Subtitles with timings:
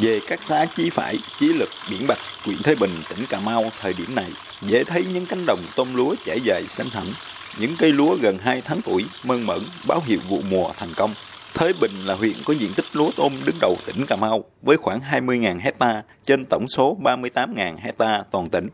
[0.00, 3.70] Về các xã Chí Phải, Chí Lực, Biển Bạch, huyện Thế Bình, tỉnh Cà Mau
[3.80, 4.30] thời điểm này,
[4.62, 7.06] dễ thấy những cánh đồng tôm lúa trải dài xanh thẳm.
[7.58, 11.14] Những cây lúa gần 2 tháng tuổi, mơn mởn, báo hiệu vụ mùa thành công.
[11.54, 14.76] Thới Bình là huyện có diện tích lúa tôm đứng đầu tỉnh Cà Mau với
[14.76, 18.68] khoảng 20.000 hecta trên tổng số 38.000 hecta toàn tỉnh.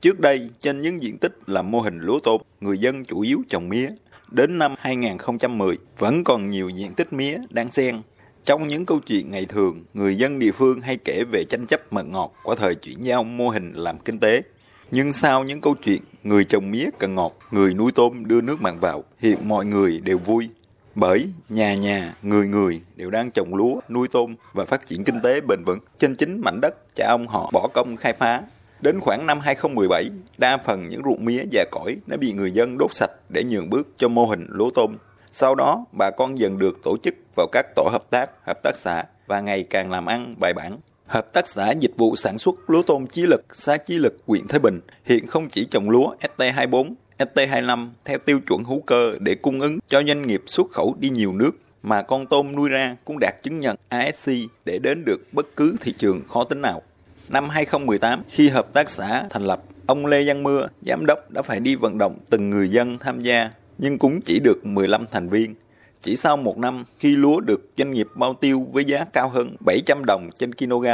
[0.00, 3.42] Trước đây, trên những diện tích làm mô hình lúa tôm, người dân chủ yếu
[3.48, 3.88] trồng mía.
[4.30, 8.02] Đến năm 2010, vẫn còn nhiều diện tích mía đang xen.
[8.44, 11.92] Trong những câu chuyện ngày thường, người dân địa phương hay kể về tranh chấp
[11.92, 14.42] mật ngọt của thời chuyển giao mô hình làm kinh tế.
[14.90, 18.60] Nhưng sau những câu chuyện người trồng mía cần ngọt, người nuôi tôm đưa nước
[18.60, 20.48] mặn vào, hiện mọi người đều vui.
[20.94, 25.20] Bởi nhà nhà, người người đều đang trồng lúa, nuôi tôm và phát triển kinh
[25.22, 28.42] tế bền vững trên chính mảnh đất cha ông họ bỏ công khai phá.
[28.80, 32.78] Đến khoảng năm 2017, đa phần những ruộng mía già cỗi đã bị người dân
[32.78, 34.96] đốt sạch để nhường bước cho mô hình lúa tôm.
[35.36, 38.76] Sau đó, bà con dần được tổ chức vào các tổ hợp tác, hợp tác
[38.76, 40.78] xã và ngày càng làm ăn bài bản.
[41.06, 44.48] Hợp tác xã dịch vụ sản xuất lúa tôm Chí Lực, xã Chí Lực, huyện
[44.48, 49.34] Thái Bình hiện không chỉ trồng lúa ST24, ST25 theo tiêu chuẩn hữu cơ để
[49.34, 51.50] cung ứng cho doanh nghiệp xuất khẩu đi nhiều nước
[51.82, 54.30] mà con tôm nuôi ra cũng đạt chứng nhận ASC
[54.64, 56.82] để đến được bất cứ thị trường khó tính nào.
[57.28, 61.42] Năm 2018, khi hợp tác xã thành lập, ông Lê Văn Mưa, giám đốc đã
[61.42, 65.28] phải đi vận động từng người dân tham gia, nhưng cũng chỉ được 15 thành
[65.28, 65.54] viên.
[66.00, 69.56] Chỉ sau một năm, khi lúa được doanh nghiệp bao tiêu với giá cao hơn
[69.60, 70.86] 700 đồng trên kg,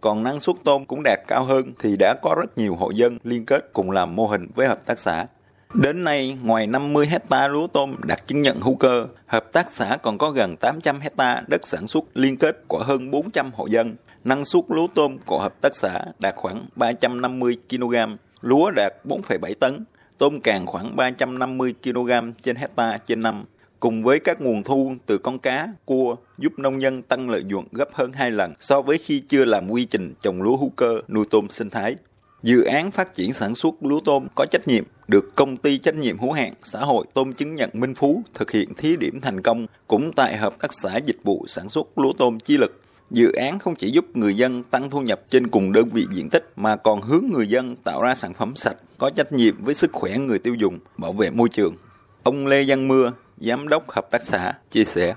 [0.00, 3.18] còn năng suất tôm cũng đạt cao hơn thì đã có rất nhiều hộ dân
[3.24, 5.26] liên kết cùng làm mô hình với hợp tác xã.
[5.74, 9.96] Đến nay, ngoài 50 hecta lúa tôm đạt chứng nhận hữu cơ, hợp tác xã
[10.02, 13.96] còn có gần 800 hecta đất sản xuất liên kết của hơn 400 hộ dân.
[14.24, 17.94] Năng suất lúa tôm của hợp tác xã đạt khoảng 350 kg,
[18.40, 19.84] lúa đạt 4,7 tấn,
[20.18, 22.10] tôm càng khoảng 350 kg
[22.42, 23.44] trên hecta trên năm.
[23.80, 27.64] Cùng với các nguồn thu từ con cá, cua giúp nông dân tăng lợi nhuận
[27.72, 31.00] gấp hơn 2 lần so với khi chưa làm quy trình trồng lúa hữu cơ
[31.08, 31.96] nuôi tôm sinh thái.
[32.42, 35.94] Dự án phát triển sản xuất lúa tôm có trách nhiệm được công ty trách
[35.94, 39.42] nhiệm hữu hạn xã hội tôm chứng nhận Minh Phú thực hiện thí điểm thành
[39.42, 42.80] công cũng tại hợp tác xã dịch vụ sản xuất lúa tôm Chi Lực.
[43.10, 46.28] Dự án không chỉ giúp người dân tăng thu nhập trên cùng đơn vị diện
[46.30, 49.74] tích mà còn hướng người dân tạo ra sản phẩm sạch, có trách nhiệm với
[49.74, 51.74] sức khỏe người tiêu dùng, bảo vệ môi trường.
[52.22, 55.14] Ông Lê Văn Mưa, giám đốc hợp tác xã, chia sẻ.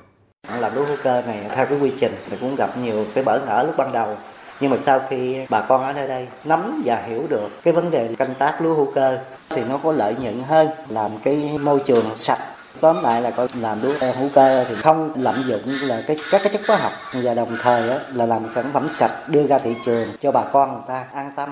[0.60, 3.40] Làm lúa hữu cơ này theo cái quy trình thì cũng gặp nhiều cái bỡ
[3.46, 4.18] ngỡ lúc ban đầu
[4.60, 7.92] nhưng mà sau khi bà con ở nơi đây nắm và hiểu được cái vấn
[7.92, 9.20] đề canh tác lúa hữu cơ
[9.50, 12.40] thì nó có lợi nhuận hơn làm cái môi trường sạch
[12.82, 16.42] tóm lại là coi làm lúa hữu cơ thì không lạm dụng là cái các
[16.44, 19.60] cái chất hóa học và đồng thời á, là làm sản phẩm sạch đưa ra
[19.60, 21.50] thị trường cho bà con người ta an tâm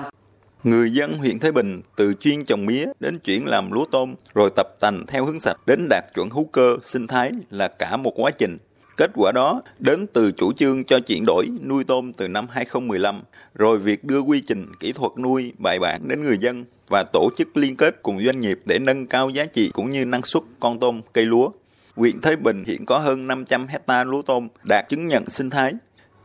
[0.64, 4.50] Người dân huyện Thái Bình từ chuyên trồng mía đến chuyển làm lúa tôm rồi
[4.56, 8.12] tập tành theo hướng sạch đến đạt chuẩn hữu cơ sinh thái là cả một
[8.16, 8.58] quá trình.
[8.96, 13.22] Kết quả đó đến từ chủ trương cho chuyển đổi nuôi tôm từ năm 2015,
[13.54, 17.30] rồi việc đưa quy trình kỹ thuật nuôi bài bản đến người dân và tổ
[17.36, 20.42] chức liên kết cùng doanh nghiệp để nâng cao giá trị cũng như năng suất
[20.60, 21.50] con tôm cây lúa.
[21.96, 25.72] Huyện Thế Bình hiện có hơn 500 hecta lúa tôm đạt chứng nhận sinh thái.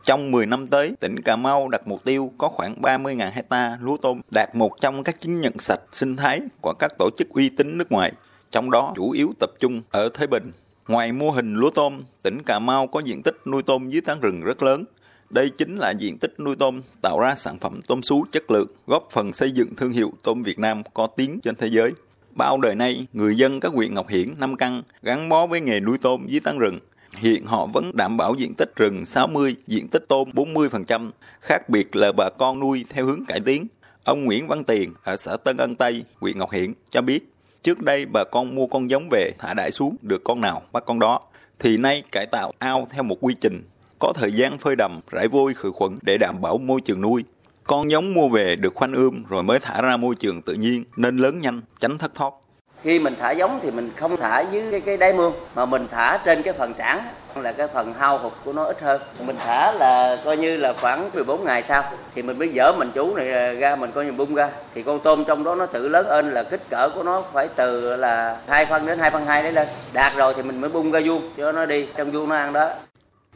[0.02, 3.96] Trong 10 năm tới, tỉnh Cà Mau đặt mục tiêu có khoảng 30.000 hecta lúa
[3.96, 7.48] tôm đạt một trong các chứng nhận sạch sinh thái của các tổ chức uy
[7.48, 8.12] tín nước ngoài,
[8.50, 10.52] trong đó chủ yếu tập trung ở Thế Bình.
[10.88, 14.20] Ngoài mô hình lúa tôm, tỉnh Cà Mau có diện tích nuôi tôm dưới tán
[14.20, 14.84] rừng rất lớn.
[15.30, 18.68] Đây chính là diện tích nuôi tôm tạo ra sản phẩm tôm sú chất lượng,
[18.86, 21.92] góp phần xây dựng thương hiệu tôm Việt Nam có tiếng trên thế giới.
[22.30, 25.80] Bao đời nay, người dân các huyện Ngọc Hiển, Nam Căn gắn bó với nghề
[25.80, 26.78] nuôi tôm dưới tán rừng.
[27.16, 31.10] Hiện họ vẫn đảm bảo diện tích rừng 60, diện tích tôm 40%,
[31.40, 33.66] khác biệt là bà con nuôi theo hướng cải tiến.
[34.04, 37.31] Ông Nguyễn Văn Tiền ở xã Tân Ân Tây, huyện Ngọc Hiển cho biết,
[37.62, 40.82] Trước đây bà con mua con giống về thả đại xuống được con nào bắt
[40.86, 41.20] con đó.
[41.58, 43.62] Thì nay cải tạo ao theo một quy trình,
[43.98, 47.24] có thời gian phơi đầm, rải vôi khử khuẩn để đảm bảo môi trường nuôi.
[47.64, 50.84] Con giống mua về được khoanh ươm rồi mới thả ra môi trường tự nhiên
[50.96, 52.34] nên lớn nhanh, tránh thất thoát
[52.82, 55.86] khi mình thả giống thì mình không thả dưới cái, cái đáy mương mà mình
[55.90, 57.04] thả trên cái phần trảng
[57.36, 59.02] là cái phần hao hụt của nó ít hơn.
[59.26, 61.84] Mình thả là coi như là khoảng 14 ngày sau
[62.14, 64.48] thì mình mới dỡ mình chú này ra mình coi như bung ra.
[64.74, 67.48] Thì con tôm trong đó nó tự lớn lên là kích cỡ của nó phải
[67.56, 69.68] từ là hai phân đến hai phân hai đấy lên.
[69.92, 72.52] Đạt rồi thì mình mới bung ra vuông cho nó đi trong vuông nó ăn
[72.52, 72.70] đó.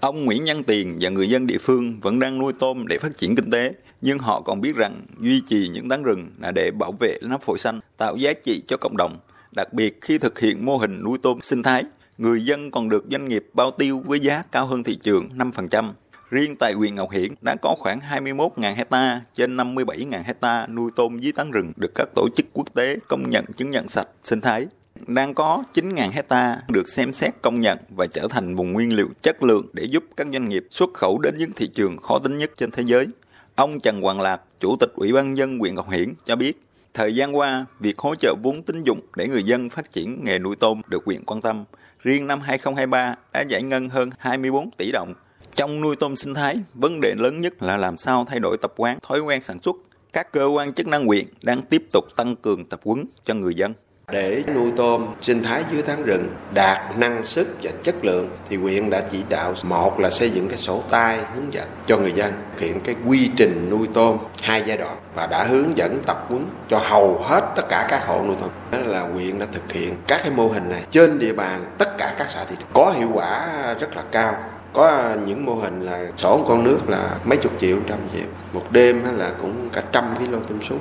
[0.01, 3.17] Ông Nguyễn Nhân Tiền và người dân địa phương vẫn đang nuôi tôm để phát
[3.17, 6.71] triển kinh tế, nhưng họ còn biết rằng duy trì những tán rừng là để
[6.71, 9.19] bảo vệ nắp phổi xanh, tạo giá trị cho cộng đồng.
[9.57, 11.85] Đặc biệt khi thực hiện mô hình nuôi tôm sinh thái,
[12.19, 15.93] người dân còn được doanh nghiệp bao tiêu với giá cao hơn thị trường 5%.
[16.31, 21.19] Riêng tại huyện Ngọc Hiển đã có khoảng 21.000 hecta trên 57.000 hecta nuôi tôm
[21.19, 24.41] dưới tán rừng được các tổ chức quốc tế công nhận chứng nhận sạch sinh
[24.41, 24.67] thái.
[25.07, 29.09] đang có 9.000 hecta được xem xét công nhận và trở thành vùng nguyên liệu
[29.23, 32.39] chất lượng để giúp các doanh nghiệp xuất khẩu đến những thị trường khó tính
[32.39, 33.07] nhất trên thế giới.
[33.55, 36.66] Ông Trần Hoàng Lạc, Chủ tịch Ủy ban dân huyện Ngọc Hiển cho biết,
[36.97, 40.39] thời gian qua, việc hỗ trợ vốn tín dụng để người dân phát triển nghề
[40.39, 41.65] nuôi tôm được huyện quan tâm.
[42.03, 45.15] Riêng năm 2023 đã giải ngân hơn 24 tỷ đồng.
[45.55, 48.73] Trong nuôi tôm sinh thái, vấn đề lớn nhất là làm sao thay đổi tập
[48.77, 49.77] quán, thói quen sản xuất.
[50.13, 53.55] Các cơ quan chức năng huyện đang tiếp tục tăng cường tập huấn cho người
[53.55, 53.73] dân.
[54.13, 58.57] Để nuôi tôm sinh thái dưới tán rừng, đạt năng suất và chất lượng, thì
[58.57, 62.13] huyện đã chỉ đạo một là xây dựng cái sổ tay hướng dẫn cho người
[62.13, 66.03] dân thực hiện cái quy trình nuôi tôm hai giai đoạn và đã hướng dẫn
[66.07, 68.51] tập huấn cho hầu hết tất cả các hộ nuôi tôm.
[68.71, 71.99] Đó là huyện đã thực hiện các cái mô hình này trên địa bàn tất
[71.99, 72.67] cả các xã thị trấn.
[72.73, 73.49] Có hiệu quả
[73.81, 74.35] rất là cao.
[74.73, 78.27] Có những mô hình là sổ con nước là mấy chục triệu, trăm triệu.
[78.53, 80.77] Một đêm là cũng cả trăm kg tôm sú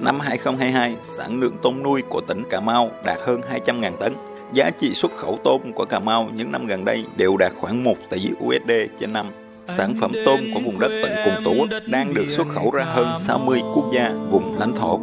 [0.00, 4.12] Năm 2022, sản lượng tôm nuôi của tỉnh Cà Mau đạt hơn 200.000 tấn.
[4.52, 7.84] Giá trị xuất khẩu tôm của Cà Mau những năm gần đây đều đạt khoảng
[7.84, 8.70] 1 tỷ USD
[9.00, 9.26] trên năm.
[9.66, 12.84] Sản phẩm tôm của vùng đất tận cùng Tổ quốc đang được xuất khẩu ra
[12.84, 15.00] hơn 60 quốc gia vùng lãnh thổ.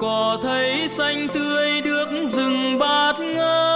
[0.00, 3.73] Có thấy xanh tươi được rừng bát ngát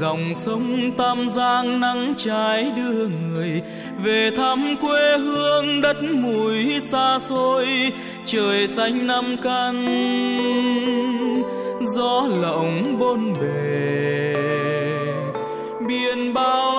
[0.00, 3.62] dòng sông tam giang nắng trái đưa người
[4.02, 7.92] về thăm quê hương đất mùi xa xôi.
[8.26, 9.86] Trời xanh năm căn,
[11.94, 14.34] gió lộng bôn bề.
[15.88, 16.75] Biển bao